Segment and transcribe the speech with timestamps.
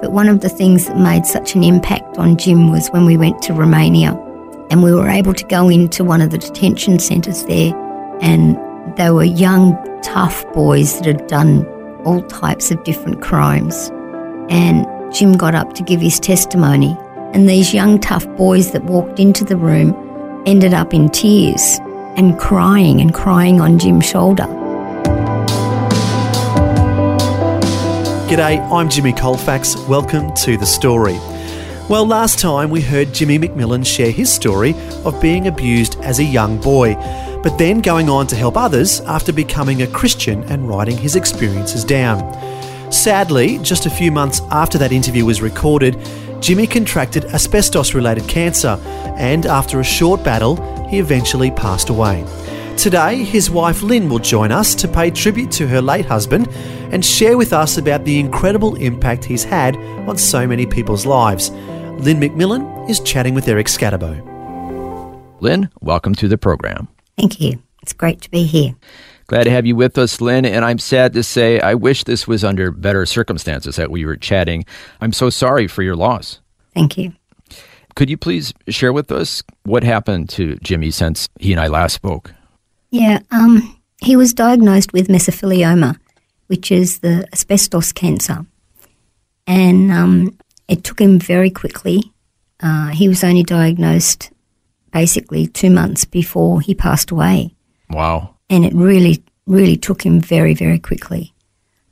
[0.00, 3.16] but one of the things that made such an impact on Jim was when we
[3.16, 4.12] went to Romania
[4.70, 7.74] and we were able to go into one of the detention centres there
[8.20, 8.56] and
[8.96, 11.66] they were young, tough boys that had done
[12.04, 13.90] all types of different crimes.
[14.48, 16.96] And Jim got up to give his testimony,
[17.32, 19.94] and these young, tough boys that walked into the room
[20.46, 21.78] ended up in tears
[22.16, 24.46] and crying and crying on Jim's shoulder.
[28.26, 29.76] G'day, I'm Jimmy Colfax.
[29.86, 31.16] Welcome to The Story.
[31.88, 36.24] Well, last time we heard Jimmy McMillan share his story of being abused as a
[36.24, 36.94] young boy,
[37.44, 41.84] but then going on to help others after becoming a Christian and writing his experiences
[41.84, 42.20] down.
[42.90, 45.96] Sadly, just a few months after that interview was recorded,
[46.40, 48.76] Jimmy contracted asbestos related cancer,
[49.18, 50.56] and after a short battle,
[50.88, 52.24] he eventually passed away.
[52.76, 56.46] Today, his wife Lynn will join us to pay tribute to her late husband
[56.92, 61.50] and share with us about the incredible impact he's had on so many people's lives.
[61.50, 64.22] Lynn McMillan is chatting with Eric Scatterbo.
[65.40, 66.86] Lynn, welcome to the program.
[67.16, 67.62] Thank you.
[67.82, 68.76] It's great to be here.
[69.26, 70.44] Glad to have you with us, Lynn.
[70.44, 74.16] And I'm sad to say, I wish this was under better circumstances that we were
[74.16, 74.64] chatting.
[75.00, 76.40] I'm so sorry for your loss.
[76.74, 77.14] Thank you.
[77.96, 81.94] Could you please share with us what happened to Jimmy since he and I last
[81.94, 82.34] spoke?
[82.90, 85.98] Yeah, um, he was diagnosed with mesothelioma,
[86.46, 88.46] which is the asbestos cancer.
[89.46, 92.12] And um, it took him very quickly.
[92.60, 94.30] Uh, he was only diagnosed
[94.92, 97.54] basically two months before he passed away.
[97.90, 98.36] Wow.
[98.48, 101.34] And it really, really took him very, very quickly.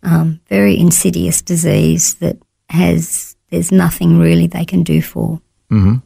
[0.02, 2.38] Um, very insidious disease that
[2.70, 5.40] has, there's nothing really they can do for.
[5.70, 5.96] Mm-hmm.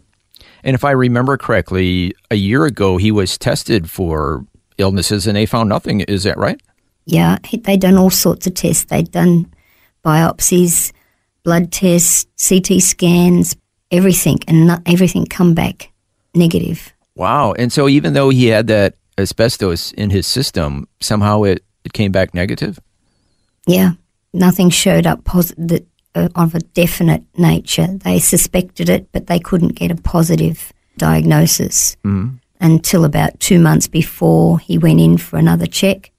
[0.64, 4.44] And if I remember correctly, a year ago he was tested for
[4.78, 6.00] illnesses and they found nothing.
[6.00, 6.60] Is that right?
[7.04, 8.84] Yeah, they'd done all sorts of tests.
[8.84, 9.52] They'd done
[10.04, 10.92] biopsies,
[11.42, 13.56] blood tests, CT scans,
[13.90, 15.90] everything, and not, everything come back
[16.34, 16.92] negative.
[17.14, 17.52] Wow.
[17.52, 22.12] And so even though he had that asbestos in his system, somehow it, it came
[22.12, 22.78] back negative?
[23.66, 23.92] Yeah,
[24.32, 27.86] nothing showed up positive uh, of a definite nature.
[27.86, 32.36] They suspected it, but they couldn't get a positive diagnosis mm-hmm.
[32.60, 36.10] Until about two months before he went in for another check.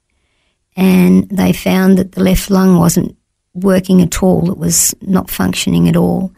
[0.76, 3.16] And they found that the left lung wasn't
[3.54, 4.50] working at all.
[4.50, 6.32] It was not functioning at all.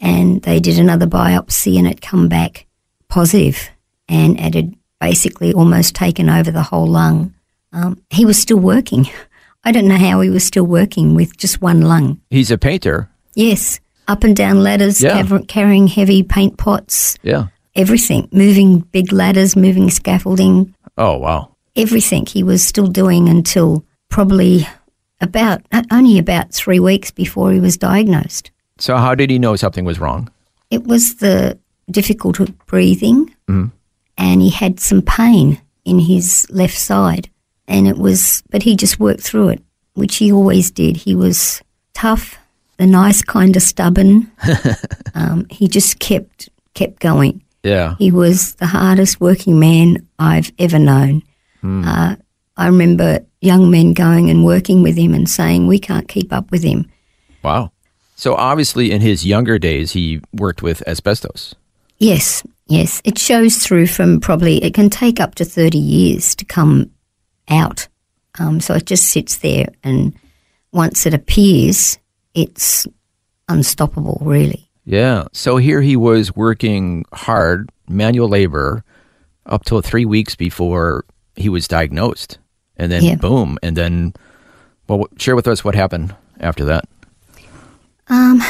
[0.00, 2.66] And they did another biopsy and it come back
[3.08, 3.70] positive
[4.08, 7.34] and it had basically almost taken over the whole lung.
[7.72, 9.08] Um, he was still working.
[9.64, 12.20] I don't know how he was still working with just one lung.
[12.30, 13.08] He's a painter.
[13.34, 13.78] Yes,
[14.08, 15.24] up and down ladders, Yeah.
[15.46, 17.46] carrying heavy paint pots, Yeah.
[17.74, 21.54] Everything, moving big ladders, moving scaffolding, Oh, wow.
[21.76, 24.66] everything he was still doing until probably
[25.20, 28.50] about only about three weeks before he was diagnosed.
[28.78, 30.28] So how did he know something was wrong?
[30.70, 31.58] It was the
[31.90, 33.70] difficulty breathing, Mhm.
[34.18, 37.28] and he had some pain in his left side,
[37.68, 39.62] and it was, but he just worked through it,
[39.94, 40.96] which he always did.
[40.98, 41.62] He was
[41.94, 42.36] tough,
[42.78, 44.30] the nice kind of stubborn.
[45.14, 47.42] um, he just kept kept going.
[47.62, 47.94] Yeah.
[47.98, 51.22] He was the hardest working man I've ever known.
[51.64, 52.16] Uh,
[52.56, 56.50] I remember young men going and working with him and saying, "We can't keep up
[56.50, 56.90] with him."
[57.44, 57.70] Wow.
[58.16, 61.54] So obviously in his younger days he worked with asbestos.
[61.98, 63.00] Yes, yes.
[63.04, 66.90] It shows through from probably, it can take up to 30 years to come
[67.48, 67.86] out.
[68.40, 70.14] Um, so it just sits there, and
[70.72, 71.98] once it appears,
[72.34, 72.86] it's
[73.48, 74.68] unstoppable, really.
[74.84, 75.24] Yeah.
[75.32, 78.84] So here he was working hard, manual labor,
[79.46, 81.04] up till three weeks before
[81.36, 82.38] he was diagnosed.
[82.76, 83.16] And then Yeah.
[83.16, 83.58] boom.
[83.62, 84.14] And then,
[84.88, 86.84] well, share with us what happened after that.
[88.08, 88.42] Um,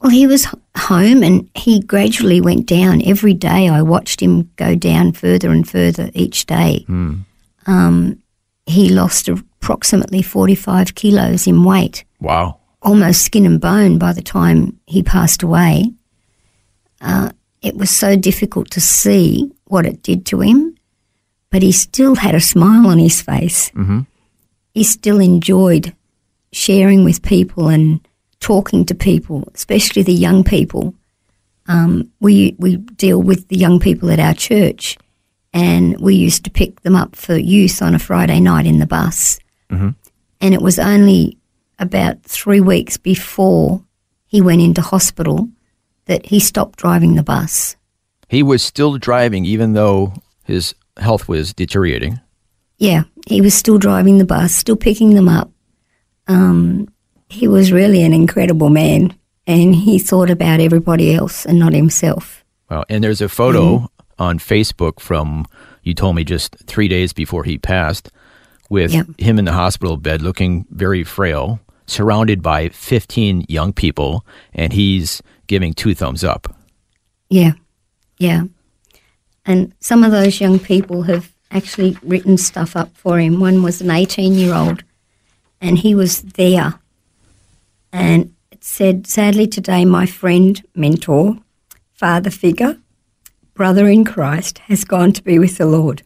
[0.00, 0.46] well, he was
[0.76, 3.02] home and he gradually went down.
[3.04, 6.84] Every day I watched him go down further and further each day.
[7.66, 8.18] Um,
[8.66, 12.04] he lost approximately 45 kilos in weight.
[12.20, 12.58] Wow.
[12.84, 15.92] Almost skin and bone by the time he passed away.
[17.00, 17.30] Uh,
[17.62, 20.76] it was so difficult to see what it did to him,
[21.50, 23.70] but he still had a smile on his face.
[23.70, 24.00] Mm-hmm.
[24.74, 25.94] He still enjoyed
[26.52, 28.06] sharing with people and
[28.40, 30.94] talking to people, especially the young people.
[31.66, 34.98] Um, we we deal with the young people at our church,
[35.54, 38.86] and we used to pick them up for youth on a Friday night in the
[38.86, 39.38] bus.
[40.40, 41.38] And it was only
[41.78, 43.82] about three weeks before
[44.26, 45.48] he went into hospital
[46.06, 47.76] that he stopped driving the bus.
[48.28, 52.20] He was still driving even though his health was deteriorating.
[52.78, 55.50] Yeah, he was still driving the bus, still picking them up.
[56.26, 56.88] Um,
[57.28, 59.14] he was really an incredible man,
[59.46, 62.44] and he thought about everybody else and not himself.
[62.70, 62.84] Wow.
[62.88, 63.88] And there's a photo
[64.18, 65.46] on Facebook from,
[65.82, 68.10] you told me just three days before he passed,
[68.74, 69.06] with Yep.
[69.18, 75.22] him in the hospital bed looking very frail, surrounded by 15 young people, and he's
[75.46, 76.54] giving two thumbs up.
[77.30, 77.52] Yeah,
[78.18, 78.42] yeah.
[79.46, 83.38] And some of those young people have actually written stuff up for him.
[83.40, 84.82] One was an 18 year old,
[85.60, 86.74] and he was there.
[87.92, 91.38] And it said, Sadly, today, my friend, mentor,
[91.92, 92.76] father figure,
[93.54, 96.02] brother in Christ, has gone to be with the Lord.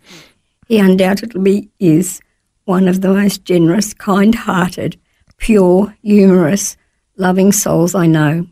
[0.67, 2.21] He undoubtedly is
[2.69, 5.01] one of the most generous, kind hearted,
[5.39, 6.77] pure, humorous,
[7.17, 8.47] loving souls I know.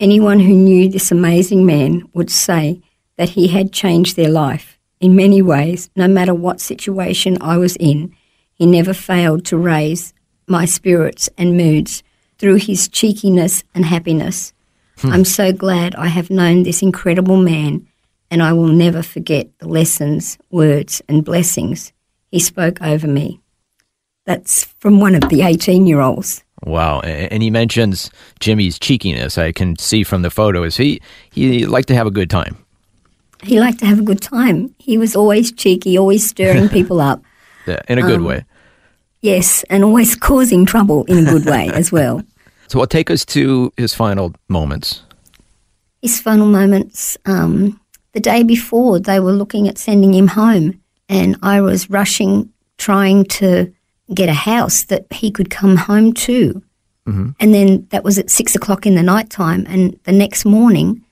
[0.00, 2.80] Anyone who knew this amazing man would say
[3.18, 4.78] that he had changed their life.
[4.98, 8.16] In many ways, no matter what situation I was in,
[8.54, 10.14] he never failed to raise
[10.46, 12.02] my spirits and moods
[12.38, 14.54] through his cheekiness and happiness.
[15.00, 15.12] Hmm.
[15.12, 17.86] I'm so glad I have known this incredible man,
[18.30, 21.92] and I will never forget the lessons, words, and blessings
[22.34, 23.38] he spoke over me.
[24.26, 26.42] That's from one of the 18 year olds.
[26.64, 26.98] Wow.
[26.98, 28.10] And he mentions
[28.40, 29.38] Jimmy's cheekiness.
[29.38, 30.76] I can see from the photos.
[30.76, 31.00] He,
[31.30, 32.56] he liked to have a good time.
[33.44, 34.74] He liked to have a good time.
[34.78, 37.22] He was always cheeky, always stirring people up.
[37.68, 38.44] Yeah, in a good way.
[39.20, 42.20] Yes, and always causing trouble in a good way as well.
[42.66, 45.02] So, well, take us to his final moments.
[46.02, 47.80] His final moments, um,
[48.12, 53.24] the day before, they were looking at sending him home, and I was rushing, trying
[53.24, 53.72] to
[54.12, 56.62] get a house that he could come home to.
[57.06, 57.30] Mm-hmm.
[57.40, 61.04] And then that was at six o'clock in the night time, and the next morning,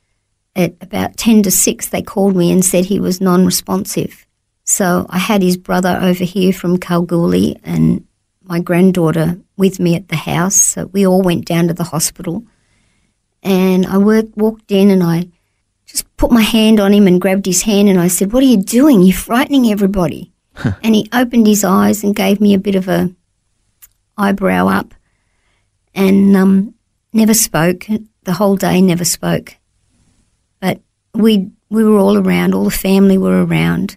[0.55, 4.27] at about 10 to 6, they called me and said he was non responsive.
[4.65, 8.07] So I had his brother over here from Kalgoorlie and
[8.43, 10.57] my granddaughter with me at the house.
[10.57, 12.45] So we all went down to the hospital.
[13.43, 15.29] And I worked, walked in and I
[16.23, 18.63] put my hand on him and grabbed his hand and I said, What are you
[18.63, 19.03] doing?
[19.03, 20.31] You're frightening everybody.
[20.81, 23.11] and he opened his eyes and gave me a bit of a
[24.17, 24.95] eyebrow up
[25.97, 26.75] and um,
[27.13, 27.87] never spoke.
[28.23, 29.57] The whole day never spoke.
[30.61, 30.81] But
[31.13, 33.97] we we were all around, all the family were around,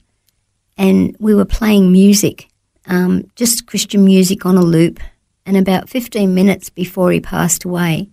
[0.80, 2.48] and we were playing music,
[2.88, 5.00] um, just Christian music on a loop.
[5.46, 8.10] And about 15 minutes before he passed away,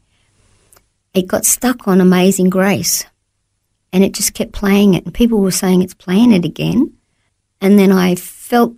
[1.15, 3.07] it got stuck on Amazing Grace.
[3.93, 5.05] And it just kept playing it.
[5.05, 6.93] And people were saying it's playing it again.
[7.61, 8.75] And then I felt,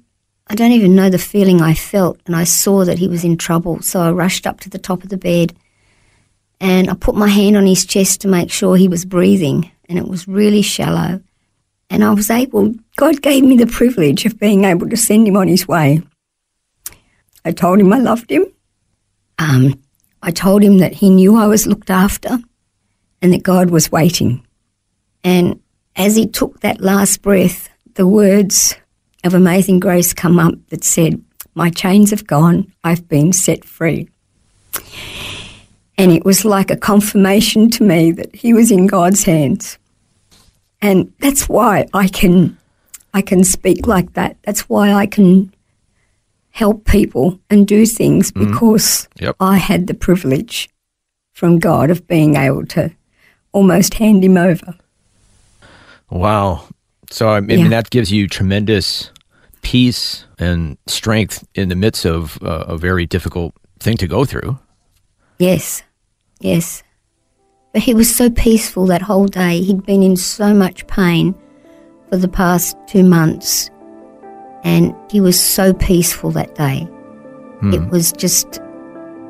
[0.48, 2.20] I don't even know the feeling I felt.
[2.26, 3.80] And I saw that he was in trouble.
[3.82, 5.54] So I rushed up to the top of the bed
[6.60, 9.70] and I put my hand on his chest to make sure he was breathing.
[9.88, 11.20] And it was really shallow.
[11.90, 15.36] And I was able, God gave me the privilege of being able to send him
[15.36, 16.02] on his way.
[17.44, 18.46] I told him I loved him.
[19.38, 19.80] Um,
[20.22, 22.38] I told him that he knew I was looked after
[23.20, 24.43] and that God was waiting.
[25.24, 25.60] And
[25.96, 28.76] as he took that last breath, the words
[29.24, 34.08] of Amazing Grace come up that said, My chains have gone, I've been set free.
[35.96, 39.78] And it was like a confirmation to me that he was in God's hands.
[40.82, 42.58] And that's why I can
[43.14, 44.36] I can speak like that.
[44.42, 45.54] That's why I can
[46.50, 48.50] help people and do things mm-hmm.
[48.50, 49.36] because Yep.
[49.40, 50.68] I had the privilege
[51.32, 52.90] from God of being able to
[53.52, 54.74] almost hand him over.
[56.14, 56.62] Wow.
[57.10, 57.68] So, I mean, Yeah.
[57.68, 59.10] that gives you tremendous
[59.62, 64.58] peace and strength in the midst of uh, a very difficult thing to go through.
[65.38, 65.82] Yes,
[66.40, 66.82] yes.
[67.72, 69.60] But he was so peaceful that whole day.
[69.60, 71.34] He'd been in so much pain
[72.08, 73.70] for the past two months,
[74.62, 76.88] and he was so peaceful that day.
[77.72, 78.60] It was just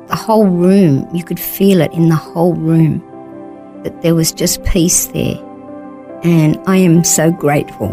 [0.07, 3.01] the whole room, you could feel it in the whole room
[3.83, 5.39] that there was just peace there.
[6.25, 7.89] And I am so grateful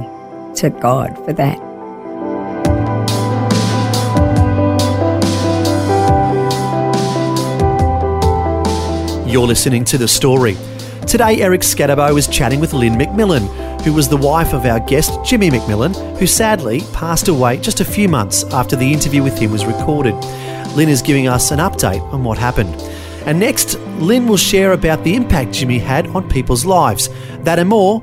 [0.57, 1.59] to God for that.
[9.29, 10.57] You're listening to The Story.
[11.07, 15.13] Today, Eric Scatterbo is chatting with Lynn McMillan, who was the wife of our guest
[15.27, 19.53] Jimmy McMillan, who sadly passed away just a few months after the interview with him
[19.53, 20.15] was recorded.
[20.75, 22.75] Lynn is giving us an update on what happened.
[23.27, 27.11] And next, Lynn will share about the impact Jimmy had on people's lives.
[27.41, 28.03] That and more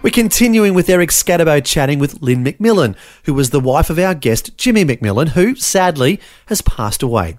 [0.00, 4.14] We're continuing with Eric Scatterbo chatting with Lynn McMillan, who was the wife of our
[4.14, 7.36] guest Jimmy McMillan, who, sadly, has passed away.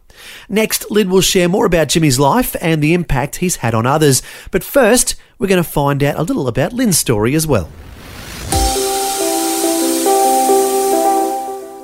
[0.50, 4.22] Next, Lynn will share more about Jimmy's life and the impact he's had on others.
[4.52, 7.70] But first, we're going to find out a little about Lynn's story as well.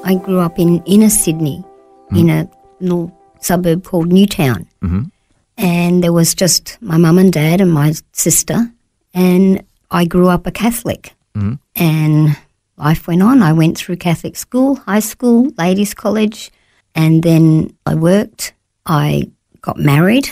[0.04, 1.64] I grew up in inner Sydney,
[2.10, 2.16] hmm.
[2.18, 2.50] in a
[2.82, 4.68] little suburb called Newtown.
[4.84, 5.04] Mm-hmm.
[5.58, 8.74] And there was just my mum and dad and my sister.
[9.14, 9.64] And
[9.96, 11.14] I grew up a Catholic.
[11.76, 12.38] And
[12.78, 13.42] life went on.
[13.42, 16.52] I went through Catholic school, high school, ladies' college.
[16.94, 18.54] And then I worked.
[18.86, 20.28] I got married.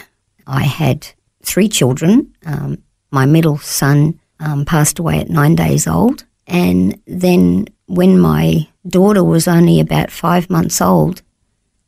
[0.46, 1.08] I had
[1.44, 2.34] three children.
[2.46, 2.78] Um,
[3.12, 6.26] my middle son um, passed away at nine days old.
[6.46, 11.22] And then when my daughter was only about five months old,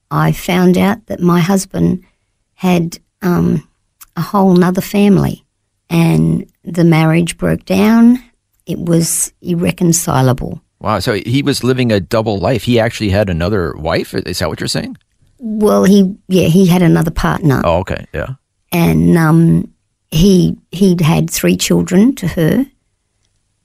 [0.10, 2.05] I found out that my husband
[2.53, 3.67] had um,
[4.15, 5.44] a whole nother family.
[5.89, 8.20] And the marriage broke down.
[8.66, 10.62] It was irreconcilable.
[10.80, 11.00] Wow.
[11.00, 12.64] So he was living a double life.
[12.64, 14.14] He actually had another wife.
[14.14, 14.98] Is that what you're saying?
[15.40, 18.06] Well, he yeah he had another partner, Oh, okay.
[18.14, 18.36] Yeah.
[18.72, 19.74] and um,
[20.12, 22.66] he he'd had three children to her.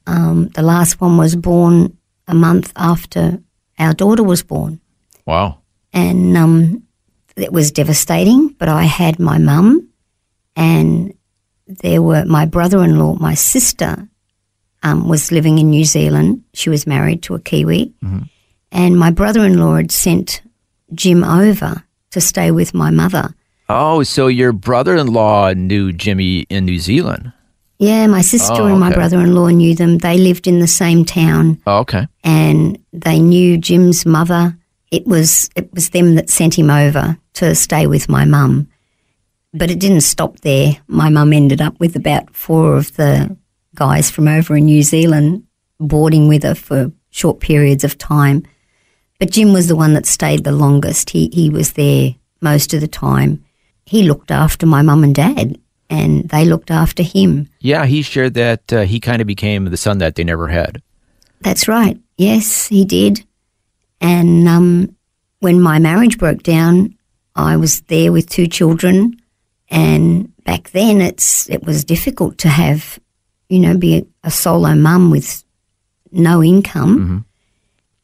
[0.06, 3.40] Um, the last one was born a month after
[3.78, 4.80] our daughter was born,
[5.26, 5.58] Wow.
[5.92, 6.82] and um,
[7.36, 8.48] it was devastating.
[8.58, 9.88] But I had my mum,
[10.56, 11.14] and
[11.82, 14.08] there were my brother-in-law, my sister,
[14.82, 16.42] um, was living in New Zealand.
[16.54, 17.92] She was married to a Kiwi,
[18.72, 20.42] and my brother-in-law had sent
[20.94, 23.34] Jim over to stay with my mother.
[23.68, 27.32] Oh, so your brother-in-law knew Jimmy in New Zealand.
[27.78, 29.98] Yeah, my sister Oh, and my brother-in-law knew them.
[29.98, 32.08] They lived in the same town, Oh, okay.
[32.24, 34.56] and they knew Jim's mother.
[34.90, 38.66] It was it was them that sent him over to stay with my mum.
[39.52, 40.76] But it didn't stop there.
[40.86, 43.36] My mum ended up with about four of the
[43.74, 45.44] guys from over in New Zealand
[45.80, 48.44] boarding with her for short periods of time.
[49.18, 51.10] But Jim was the one that stayed the longest.
[51.10, 53.44] He he was there most of the time.
[53.84, 57.48] He looked after my mum and dad, and they looked after him.
[57.58, 60.80] Yeah, he shared that uh, he kind of became the son that they never had.
[61.40, 61.98] That's right.
[62.16, 63.24] Yes, he did.
[64.00, 64.96] And um,
[65.40, 66.96] when my marriage broke down,
[67.34, 69.19] I was there with two children.
[69.70, 72.98] And back then, it's it was difficult to have,
[73.48, 75.44] you know, be a, a solo mum with
[76.10, 76.98] no income.
[76.98, 77.18] Mm-hmm.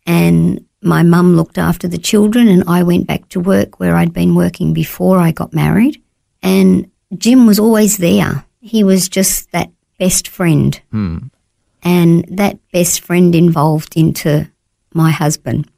[0.07, 4.13] And my mum looked after the children, and I went back to work where I'd
[4.13, 6.01] been working before I got married.
[6.43, 8.45] And Jim was always there.
[8.61, 11.19] He was just that best friend hmm.
[11.83, 14.49] and that best friend involved into
[14.93, 15.71] my husband.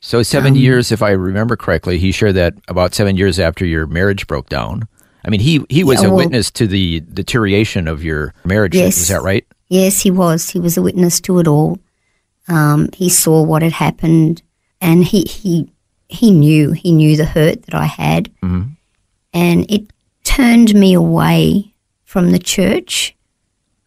[0.00, 3.64] So seven um, years, if I remember correctly, he shared that about seven years after
[3.64, 4.88] your marriage broke down.
[5.24, 8.74] I mean, he he was Yeah, a witness to the deterioration of your marriage.
[8.74, 8.98] Yes.
[8.98, 9.46] Is that right?
[9.68, 10.50] Yes, he was.
[10.50, 11.78] He was a witness to it all.
[12.48, 14.42] Um, he saw what had happened,
[14.80, 15.70] and he he
[16.08, 18.30] he knew he knew the hurt that I had,
[19.32, 19.92] and it
[20.24, 21.72] turned me away
[22.04, 23.14] from the church.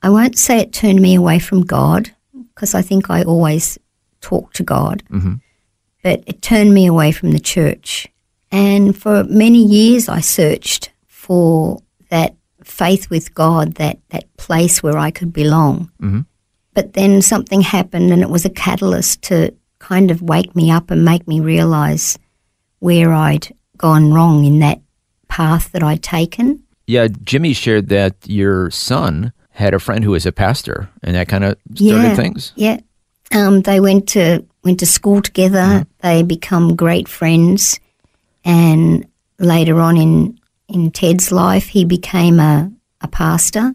[0.02, 2.12] I won't say it turned me away from God
[2.54, 3.78] because I think I always
[4.22, 5.04] talk to God,
[6.02, 8.08] but it turned me away from the church.
[8.52, 10.92] And for many years, I searched
[11.26, 15.92] for that faith with God, that, that place where I could belong.
[16.76, 20.92] But then something happened, and it was a catalyst to kind of wake me up
[20.92, 22.20] and make me realize
[22.80, 24.82] where I'd gone wrong in that
[25.28, 26.64] path that I'd taken.
[26.86, 31.28] Yeah, Jimmy shared that your son had a friend who was a pastor, and that
[31.28, 32.54] kind of started yeah, things.
[32.56, 32.80] Yeah.
[33.32, 35.88] Um, they went to went to school together.
[36.02, 37.80] They become great friends,
[38.44, 39.08] and
[39.40, 43.74] later on in in Ted's life, he became a a pastor,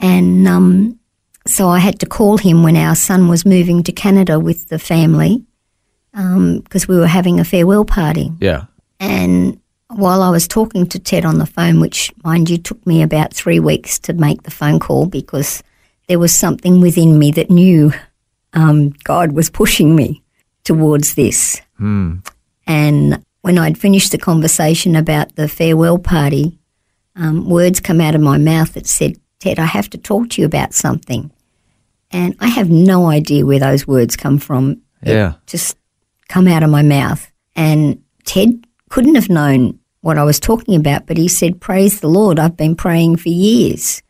[0.00, 0.98] and um,
[1.46, 4.78] so I had to call him when our son was moving to Canada with the
[4.78, 5.44] family
[6.12, 8.30] because we were having a farewell party.
[8.40, 8.66] Yeah.
[9.00, 13.02] And while I was talking to Ted on the phone, which, mind you, took me
[13.02, 15.62] about three weeks to make the phone call because
[16.08, 17.92] there was something within me that knew
[18.52, 20.22] um, God was pushing me
[20.64, 21.60] towards this.
[22.66, 26.58] And when I'd finished the conversation about the farewell party,
[27.16, 30.40] um, words come out of my mouth that said, Ted, I have to talk to
[30.40, 31.30] you about something.
[32.10, 34.82] And I have no idea where those words come from.
[35.02, 35.34] It Yeah.
[35.46, 35.76] just
[36.28, 37.30] come out of my mouth.
[37.56, 42.08] And Ted couldn't have known what I was talking about, but he said, Praise the
[42.08, 44.02] Lord, I've been praying for years.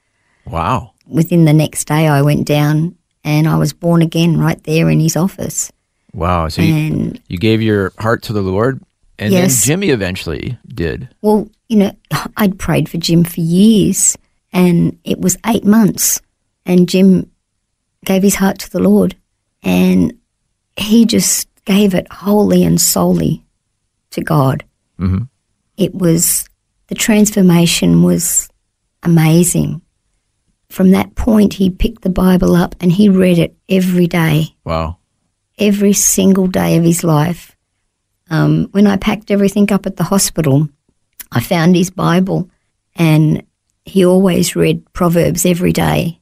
[0.47, 0.93] Wow.
[1.07, 5.01] Within the next day, I went down and I was born again right there in
[5.01, 5.71] his office.
[6.12, 6.49] Wow.
[6.49, 8.83] So you, And you gave your heart to the Lord,
[9.23, 9.61] and Yes.
[9.64, 11.09] then Jimmy eventually did.
[11.23, 11.93] Well, you know,
[12.37, 14.17] I'd prayed for Jim for years,
[14.52, 16.21] and it was eight months,
[16.67, 17.31] and Jim
[18.05, 19.14] gave his heart to the Lord,
[19.62, 20.12] and
[20.76, 23.45] he just gave it wholly and solely
[24.11, 24.64] to God.
[24.99, 25.29] Mhm.
[25.76, 26.45] It was
[26.88, 28.49] the transformation was
[29.02, 29.81] amazing.
[30.69, 34.97] From that point, he picked the Bible up and he read it every day Wow.
[35.59, 37.51] every single day of his life.
[38.33, 40.69] Um, when I packed everything up at the hospital,
[41.31, 42.49] I found his Bible
[42.97, 43.43] and
[43.85, 46.19] he always read Proverbs every day.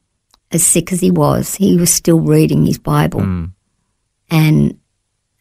[0.51, 3.21] As sick as he was, he was still reading his Bible.
[4.29, 4.77] And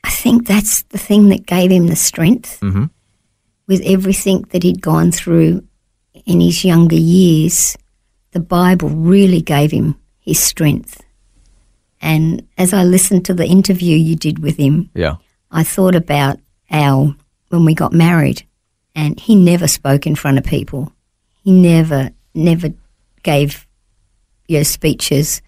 [0.05, 2.91] I think that's the thing that gave him the strength Mhm.
[3.67, 5.65] with everything that he'd gone through
[6.25, 7.77] in his younger years.
[8.31, 11.01] The Bible really gave him his strength.
[12.01, 15.17] And as I listened to the interview you did with him, Yeah.
[15.51, 16.39] I thought about
[16.71, 17.15] Al
[17.49, 18.47] when we got married,
[18.95, 20.93] and he never spoke in front of people.
[21.43, 22.69] He never, never
[23.23, 23.67] gave
[24.47, 25.43] your speeches.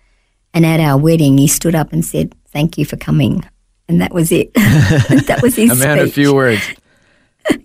[0.54, 3.44] And at our wedding, he stood up and said, "Thank you for coming,"
[3.88, 4.52] and that was it.
[4.54, 6.62] that was his A man of few words.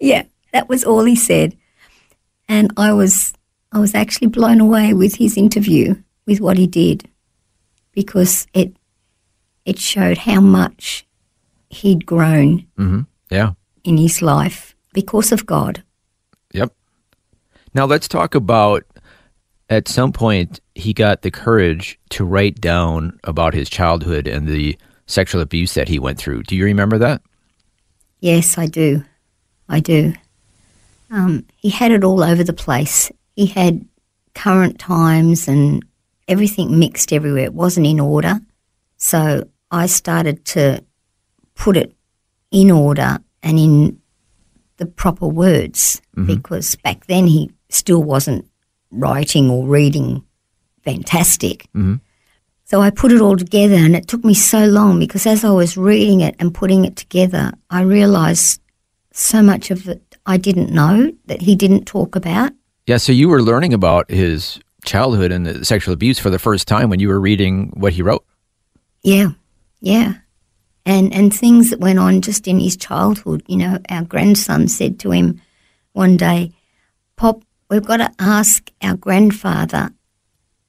[0.02, 0.24] Yeah,
[0.54, 1.56] that was all he said.
[2.50, 3.34] And I was
[3.72, 5.96] I was actually blown away with his interview,
[6.26, 7.08] with what he did,
[7.92, 8.76] because it
[9.66, 11.06] it showed how much
[11.70, 13.54] he'd grown hmm Yeah.
[13.84, 15.84] in his life because of God.
[16.54, 16.74] Yep.
[17.74, 18.84] Now let's talk about
[19.70, 24.78] at some point he got the courage to write down about his childhood and the
[25.08, 26.44] sexual abuse that he went through.
[26.44, 27.22] Do you remember that?
[28.20, 29.04] Yes, I do.
[29.70, 30.14] I do.
[31.12, 33.12] Um, he had it all over the place.
[33.36, 33.86] He had
[34.36, 35.86] current times and
[36.28, 37.46] everything mixed everywhere.
[37.46, 38.40] It wasn't in order.
[38.98, 40.84] So I started to
[41.56, 41.94] put it
[42.52, 44.02] in order and in
[44.78, 46.36] the proper words mm-hmm.
[46.36, 48.48] because back then he still wasn't
[48.92, 50.24] writing or reading
[50.84, 51.68] fantastic.
[51.76, 51.96] Mm-hmm.
[52.64, 55.52] So I put it all together, and it took me so long because as I
[55.52, 58.62] was reading it and putting it together, I realized
[59.14, 62.52] so much of it I didn't know that he didn't talk about.
[62.86, 66.68] Yeah, so you were learning about his childhood and the sexual abuse for the first
[66.68, 68.26] time when you were reading what he wrote.
[69.04, 69.32] Yeah,
[69.80, 70.16] yeah.
[70.88, 73.44] And, and things that went on just in his childhood.
[73.48, 75.42] You know, our grandson said to him
[75.92, 76.54] one day,
[77.18, 79.92] Pop, we've got to ask our grandfather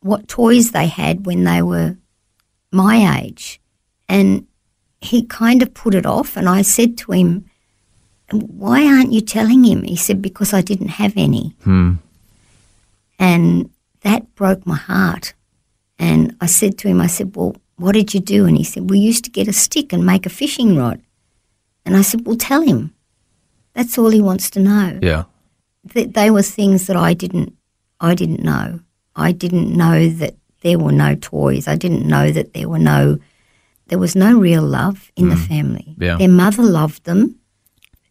[0.00, 1.96] what toys they had when they were
[2.72, 3.61] my age.
[4.09, 4.46] And
[5.00, 6.37] he kind of put it off.
[6.37, 7.44] And I said to him,
[8.33, 9.83] Why aren't you telling him?
[9.85, 11.54] He said, Because I didn't have any.
[11.62, 11.94] Hmm.
[13.18, 15.35] And that broke my heart.
[15.98, 18.44] And I said to him, I said, Well, what did you do?
[18.46, 21.00] And he said, We used to get a stick and make a fishing rod.
[21.84, 22.92] And I said, Well, tell him.
[23.74, 24.98] That's all he wants to know.
[25.02, 25.24] Yeah.
[25.92, 27.54] Th- they were things that I didn't,
[28.00, 28.80] I didn't know.
[29.16, 31.66] I didn't know that there were no toys.
[31.68, 33.18] I didn't know that there were no,
[33.86, 35.94] there was no real love in the family.
[35.98, 36.16] Yeah.
[36.18, 37.36] Their mother loved them,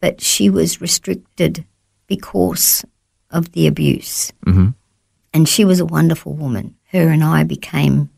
[0.00, 1.64] but she was restricted
[2.06, 2.84] because
[3.30, 4.32] of the abuse.
[4.46, 4.74] Mhm.
[5.34, 6.74] And she was a wonderful woman.
[6.92, 8.08] Her and I became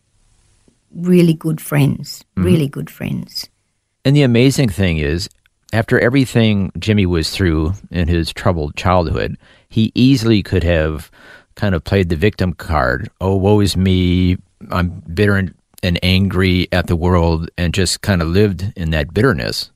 [0.94, 2.44] really good friends, mm-hmm.
[2.44, 3.48] really good friends.
[4.04, 5.28] And the amazing thing is,
[5.72, 11.10] after everything Jimmy was through in his troubled childhood, he easily could have
[11.54, 13.10] kind of played the victim card.
[13.20, 14.36] Oh, woe is me.
[14.70, 19.14] I'm bitter and, and angry at the world and just kind of lived in that
[19.14, 19.70] bitterness.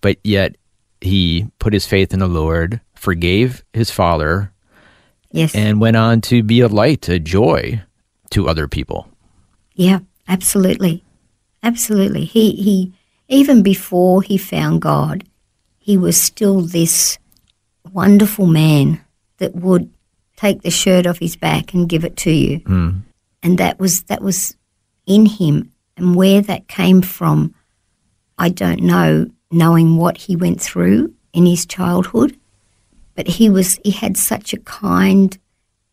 [0.00, 0.56] But yet
[1.00, 4.52] he put his faith in the Lord, forgave his father,
[5.32, 5.54] Yes.
[5.54, 7.82] and went on to be a light, a joy
[8.30, 9.08] to other people.
[9.74, 11.04] Yeah, absolutely.
[11.62, 12.24] Absolutely.
[12.24, 12.92] He he
[13.28, 15.24] even before he found God,
[15.78, 17.18] he was still this
[17.92, 19.00] wonderful man
[19.38, 19.90] that would
[20.36, 22.58] take the shirt off his back and give it to you.
[22.58, 22.90] Hmm.
[23.42, 24.56] And that was that was
[25.06, 27.54] in him and where that came from
[28.38, 32.38] I don't know knowing what he went through in his childhood,
[33.14, 35.38] but he was he had such a kind,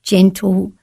[0.02, 0.74] gentle,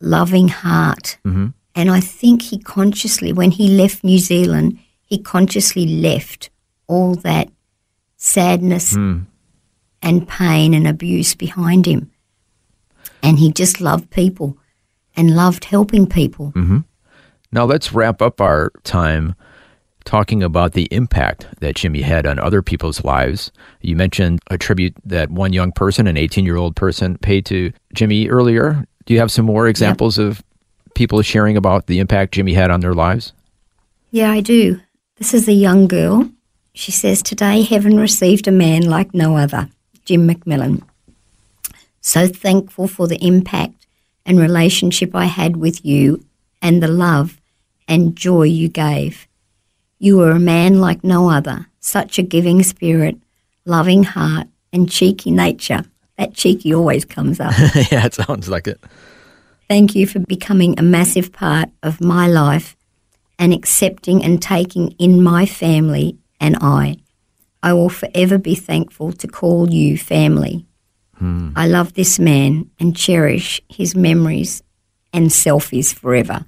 [0.00, 1.18] loving heart.
[1.24, 1.48] Mm-hmm.
[1.78, 6.50] And I think he consciously, when he left New Zealand, he consciously left
[6.88, 7.50] all that
[8.16, 9.20] sadness hmm.
[10.02, 12.10] and pain and abuse behind him.
[13.22, 14.58] And he just loved people
[15.16, 16.50] and loved helping people.
[16.56, 16.78] Mm-hmm.
[17.52, 19.36] Now let's wrap up our time
[20.04, 23.52] talking about the impact that Jimmy had on other people's lives.
[23.82, 27.72] You mentioned a tribute that one young person, an 18 year old person, paid to
[27.94, 28.84] Jimmy earlier.
[29.06, 30.42] Do you have some more examples of
[30.98, 33.32] people sharing about the impact Jimmy had on their lives?
[34.10, 34.80] Yeah, I do.
[35.16, 36.28] This is a young girl.
[36.74, 39.68] She says, Today heaven received a man like no other,
[40.04, 40.82] Jim McMillan.
[42.00, 43.86] So thankful for the impact
[44.26, 46.24] and relationship I had with you
[46.60, 47.40] and the love
[47.86, 49.28] and joy you gave.
[50.00, 53.16] You were a man like no other, such a giving spirit,
[53.64, 55.84] loving heart, and cheeky nature.
[56.16, 57.54] That cheeky always comes up.
[57.92, 58.80] yeah, it sounds like it.
[59.68, 62.74] Thank you for becoming a massive part of my life
[63.38, 66.96] and accepting and taking in my family and I.
[67.62, 70.64] I will forever be thankful to call you family.
[71.16, 71.50] Hmm.
[71.54, 74.62] I love this man and cherish his memories
[75.12, 76.46] and selfies forever.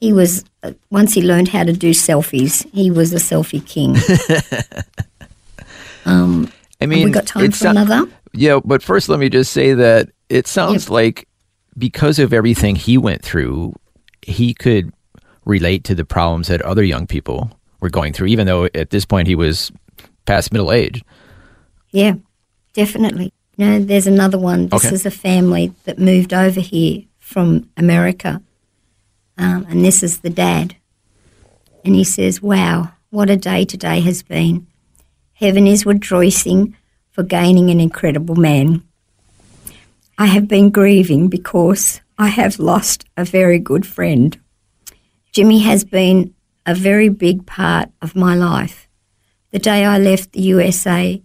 [0.00, 3.96] He was, uh, once he learned how to do selfies, he was a selfie king.
[6.06, 8.06] um, I mean, we got time for another?
[8.32, 11.28] Yeah, but first, let me just say that it sounds like
[11.78, 13.74] because of everything he went through,
[14.22, 14.92] he could
[15.44, 19.04] relate to the problems that other young people were going through, even though at this
[19.04, 19.72] point he was
[20.26, 21.02] past middle age.
[21.90, 22.14] Yeah,
[22.74, 23.32] definitely.
[23.56, 24.68] No, there's another one.
[24.68, 24.94] This Okay.
[24.94, 28.42] is a family that moved over here from America,
[29.38, 30.76] um, and this is the dad.
[31.84, 34.66] And he says, Wow, what a day today has been.
[35.32, 36.76] Heaven is rejoicing
[37.10, 38.82] for gaining an incredible man.
[40.20, 44.38] I have been grieving because I have lost a very good friend.
[45.32, 46.34] Jimmy has been
[46.66, 48.86] a very big part of my life.
[49.50, 51.22] The day I left the USA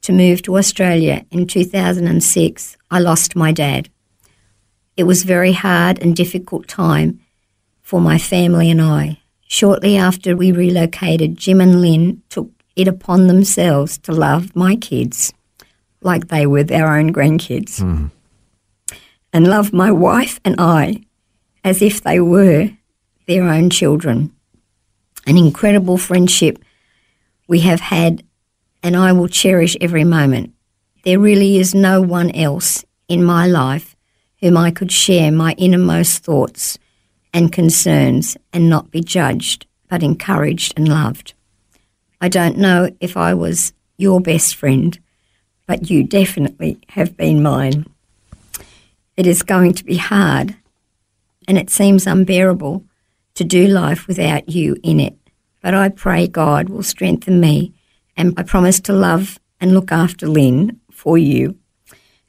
[0.00, 3.90] to move to Australia in 2006, I lost my dad.
[4.96, 7.20] It was very hard and difficult time
[7.82, 9.20] for my family and I.
[9.46, 15.34] Shortly after we relocated, Jim and Lynn took it upon themselves to love my kids
[16.00, 18.06] like they were their own grandkids hmm.
[19.32, 21.02] And love my wife and I
[21.64, 22.70] as if they were
[23.26, 24.32] their own children.
[25.26, 26.58] An incredible friendship
[27.46, 28.22] we have had,
[28.82, 30.54] and I will cherish every moment.
[31.04, 33.96] There really is no one else in my life
[34.40, 36.78] whom I could share my innermost thoughts
[37.32, 41.34] and concerns and not be judged, but encouraged and loved.
[42.20, 44.98] I don't know if I was your best friend,
[45.66, 47.84] but you definitely have been mine.
[49.18, 50.54] It is going to be hard,
[51.48, 52.84] and it seems unbearable
[53.34, 55.18] to do life without you in it.
[55.60, 57.74] But I pray God will strengthen me,
[58.16, 61.58] and I promise to love and look after Lynn for you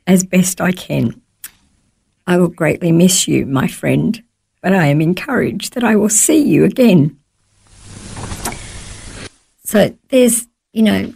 [0.08, 1.22] as best I can.
[2.26, 4.24] I will greatly miss you, my friend,
[4.64, 7.20] but I am encouraged that I will see you again.
[9.64, 11.14] So there's, you know,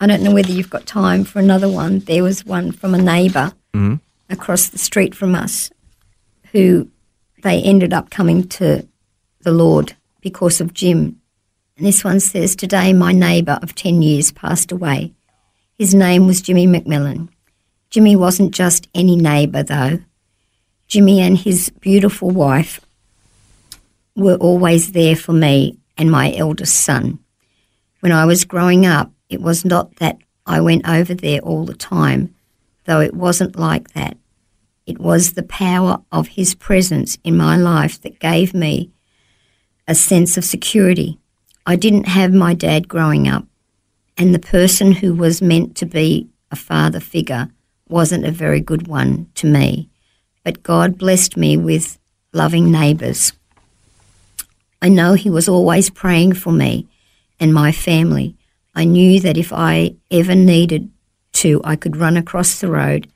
[0.00, 1.98] I don't know whether you've got time for another one.
[1.98, 3.96] There was one from a neighbour mm-hmm.
[4.30, 5.70] Across the street from us
[6.52, 6.88] who
[7.42, 8.86] they ended up coming to
[9.40, 11.20] the Lord because of Jim.
[11.76, 15.14] And this one says, Today my neighbour of 10 years passed away.
[15.78, 17.28] His name was Jimmy McMillan.
[17.88, 20.00] Jimmy wasn't just any neighbour, though.
[20.86, 22.80] Jimmy and his beautiful wife
[24.14, 27.18] were always there for me and my eldest son.
[28.00, 31.74] When I was growing up, it was not that I went over there all the
[31.74, 32.34] time,
[32.90, 34.16] though it wasn't like that.
[34.84, 38.90] It was the power of his presence in my life that gave me
[39.86, 41.16] a sense of security.
[41.64, 43.46] I didn't have my dad growing up,
[44.18, 47.50] and the person who was meant to be a father figure
[47.88, 49.88] wasn't a very good one to me.
[50.42, 51.96] But God blessed me with
[52.32, 53.32] loving neighbours.
[54.82, 56.88] I know He was always praying for me
[57.38, 58.34] and my family.
[58.74, 60.90] I knew that if I ever needed
[61.40, 63.08] to, I could run across the road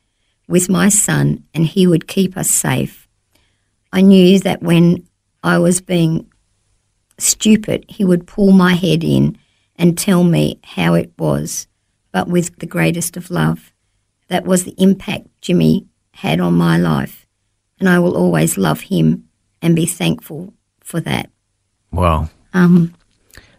[0.49, 3.09] with my son and he would keep us safe.
[3.93, 5.07] I knew that when
[5.43, 6.31] I was being
[7.19, 9.39] stupid, he would pull my head in
[9.77, 11.67] and tell me how it was,
[12.13, 13.73] but with the greatest of love.
[14.29, 17.27] That was the impact Jimmy had on my life,
[17.79, 19.29] and I will always love him
[19.61, 21.31] and be thankful for that.
[21.93, 22.31] Wow.
[22.55, 22.95] Um,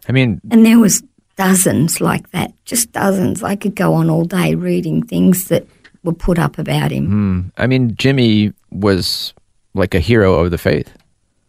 [0.08, 1.02] I mean, and there was
[1.36, 3.42] dozens like that, just dozens.
[3.42, 5.66] I could go on all day reading things that
[6.02, 7.06] were put up about him.
[7.06, 7.40] Hmm.
[7.56, 9.34] I mean, Jimmy was
[9.74, 10.92] like a hero of the faith.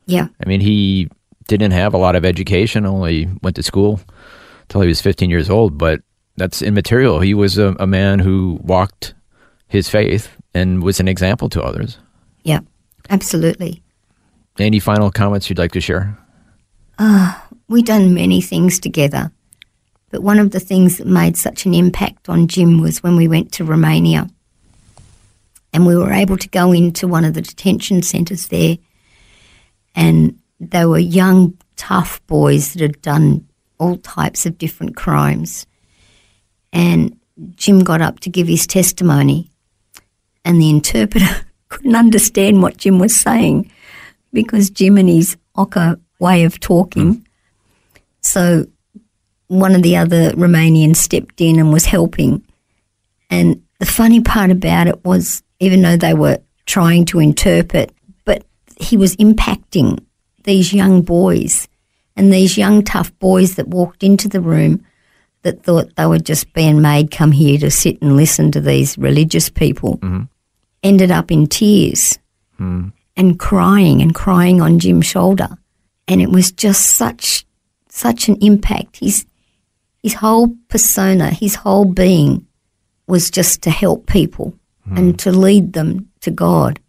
[0.05, 1.09] Yeah, I mean, he
[1.47, 3.99] didn't have a lot of education, only went to school
[4.69, 6.01] till he was 15 years old, but
[6.35, 7.19] that's immaterial.
[7.19, 9.13] He was a, a man who walked
[9.67, 11.99] his faith and was an example to others.
[12.43, 12.59] yeah,
[13.09, 13.81] absolutely.
[14.59, 16.17] Any final comments you'd like to share?
[16.99, 19.31] Ah, we've done many things together,
[20.17, 23.27] but one of the things that made such an impact on Jim was when we
[23.27, 24.27] went to Romania.
[25.71, 28.79] And we were able to go into one of the detention centres there,
[29.93, 35.67] and they were young, tough boys that had done all types of different crimes.
[36.73, 37.15] And
[37.53, 39.51] Jim got up to give his testimony,
[40.43, 43.69] and the interpreter couldn't understand what Jim was saying
[44.33, 47.23] because Jim and his Ocker way of talking.
[48.21, 48.65] So
[49.47, 52.43] one of the other Romanians stepped in and was helping.
[53.29, 57.93] And the funny part about it was, even though they were trying to interpret,
[58.25, 58.43] but
[58.79, 60.03] he was impacting
[60.43, 61.67] these young boys
[62.15, 64.85] and these young, tough boys that walked into the room
[65.43, 68.97] that thought they were just being made come here to sit and listen to these
[68.97, 70.23] religious people mm-hmm.
[70.83, 72.17] ended up in tears
[72.59, 72.91] mm.
[73.15, 75.49] and crying and crying on Jim's shoulder.
[76.07, 77.45] And it was just such
[77.89, 78.97] such an impact.
[78.97, 79.25] His
[80.07, 82.47] his whole persona, his whole being
[83.07, 84.95] was just to help people hmm.
[84.95, 86.79] and to lead them to God.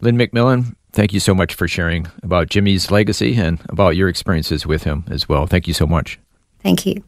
[0.00, 4.64] Lynn McMillan, thank you so much for sharing about Jimmy's legacy and about your experiences
[4.64, 5.46] with him as well.
[5.46, 6.18] Thank you so much.
[6.60, 7.04] Thank you.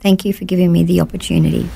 [0.00, 1.68] Thank you for giving me the opportunity.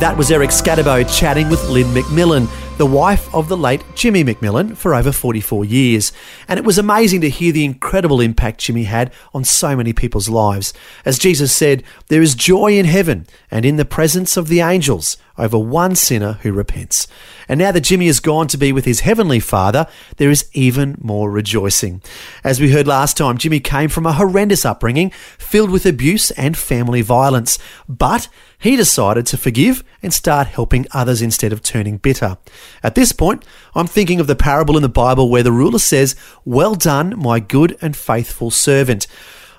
[0.00, 2.48] That was Eric Scatterbo chatting with Lynn McMillan,
[2.80, 6.12] the wife of the late Jimmy McMillan for over 44 years.
[6.48, 10.30] And it was amazing to hear the incredible impact Jimmy had on so many people's
[10.30, 10.72] lives.
[11.04, 15.18] As Jesus said, there is joy in heaven and in the presence of the angels
[15.40, 17.08] over one sinner who repents.
[17.48, 19.86] And now that Jimmy has gone to be with his heavenly father,
[20.18, 22.02] there is even more rejoicing.
[22.44, 26.56] As we heard last time, Jimmy came from a horrendous upbringing filled with abuse and
[26.56, 27.58] family violence.
[27.88, 32.36] But he decided to forgive and start helping others instead of turning bitter.
[32.82, 36.14] At this point, I'm thinking of the parable in the Bible where the ruler says,
[36.44, 39.06] Well done, my good and faithful servant.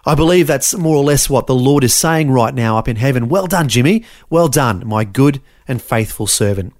[0.06, 2.96] I believe that's more or less what the Lord is saying right now up in
[2.96, 3.30] heaven.
[3.30, 4.04] Well done, Jimmy.
[4.30, 5.42] Well done, my good
[5.72, 6.74] and faithful servant.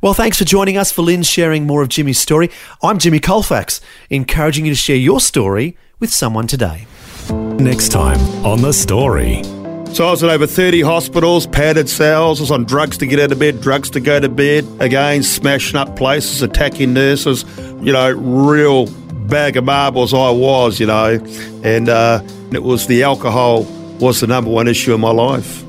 [0.00, 2.50] Well, thanks for joining us for Lynn sharing more of Jimmy's story.
[2.82, 6.86] I'm Jimmy Colfax, encouraging you to share your story with someone today.
[7.30, 9.44] Next time on The Story.
[9.94, 13.20] So I was in over 30 hospitals, padded cells, I was on drugs to get
[13.20, 17.92] out of bed, drugs to go to bed, again, smashing up places, attacking nurses, you
[17.92, 18.86] know, real
[19.28, 21.20] bag of marbles I was, you know,
[21.62, 23.64] and uh, it was the alcohol
[24.00, 25.61] was the number one issue in my life.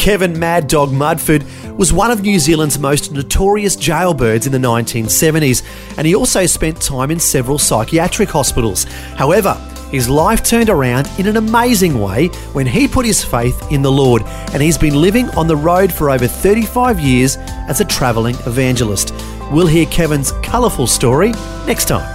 [0.00, 1.44] Kevin Mad Dog Mudford
[1.76, 5.62] was one of New Zealand's most notorious jailbirds in the 1970s,
[5.98, 8.84] and he also spent time in several psychiatric hospitals.
[9.18, 9.52] However,
[9.90, 13.92] his life turned around in an amazing way when he put his faith in the
[13.92, 14.22] Lord,
[14.54, 17.36] and he's been living on the road for over 35 years
[17.68, 19.12] as a travelling evangelist.
[19.52, 21.32] We'll hear Kevin's colourful story
[21.66, 22.08] next time.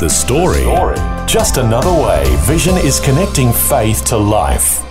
[0.00, 0.64] The Story.
[1.28, 4.85] Just another way Vision is connecting faith to life.